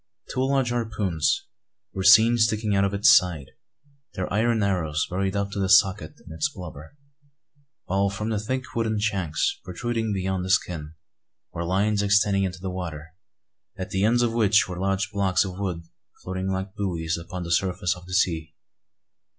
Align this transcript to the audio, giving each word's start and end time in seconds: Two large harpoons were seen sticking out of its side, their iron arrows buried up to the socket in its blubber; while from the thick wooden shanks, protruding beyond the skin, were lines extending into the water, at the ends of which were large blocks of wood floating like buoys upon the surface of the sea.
Two 0.31 0.39
large 0.41 0.71
harpoons 0.71 1.45
were 1.93 2.01
seen 2.01 2.35
sticking 2.35 2.75
out 2.75 2.83
of 2.83 2.91
its 2.95 3.15
side, 3.15 3.51
their 4.15 4.33
iron 4.33 4.63
arrows 4.63 5.05
buried 5.07 5.35
up 5.35 5.51
to 5.51 5.59
the 5.59 5.69
socket 5.69 6.13
in 6.25 6.33
its 6.33 6.49
blubber; 6.49 6.97
while 7.85 8.09
from 8.09 8.29
the 8.29 8.39
thick 8.39 8.63
wooden 8.75 8.99
shanks, 8.99 9.59
protruding 9.63 10.11
beyond 10.11 10.43
the 10.43 10.49
skin, 10.49 10.95
were 11.53 11.63
lines 11.63 12.01
extending 12.01 12.43
into 12.45 12.57
the 12.59 12.71
water, 12.71 13.13
at 13.77 13.91
the 13.91 14.03
ends 14.03 14.23
of 14.23 14.33
which 14.33 14.67
were 14.67 14.79
large 14.79 15.11
blocks 15.11 15.45
of 15.45 15.59
wood 15.59 15.83
floating 16.23 16.47
like 16.47 16.73
buoys 16.73 17.15
upon 17.15 17.43
the 17.43 17.51
surface 17.51 17.95
of 17.95 18.07
the 18.07 18.13
sea. 18.15 18.55